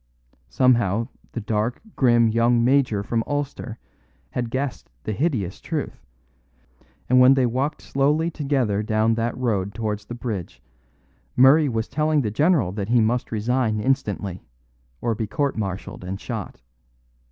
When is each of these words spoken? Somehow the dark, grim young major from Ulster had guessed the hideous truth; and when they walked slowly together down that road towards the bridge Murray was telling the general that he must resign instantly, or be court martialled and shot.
Somehow 0.49 1.09
the 1.33 1.39
dark, 1.39 1.79
grim 1.95 2.27
young 2.27 2.65
major 2.65 3.03
from 3.03 3.23
Ulster 3.27 3.77
had 4.31 4.49
guessed 4.49 4.89
the 5.03 5.11
hideous 5.13 5.61
truth; 5.61 6.03
and 7.07 7.19
when 7.19 7.35
they 7.35 7.45
walked 7.45 7.83
slowly 7.83 8.31
together 8.31 8.81
down 8.81 9.13
that 9.13 9.37
road 9.37 9.75
towards 9.75 10.05
the 10.05 10.15
bridge 10.15 10.59
Murray 11.35 11.69
was 11.69 11.87
telling 11.87 12.21
the 12.21 12.31
general 12.31 12.71
that 12.71 12.89
he 12.89 12.99
must 12.99 13.31
resign 13.31 13.79
instantly, 13.79 14.43
or 15.01 15.13
be 15.13 15.27
court 15.27 15.55
martialled 15.55 16.03
and 16.03 16.19
shot. 16.19 16.63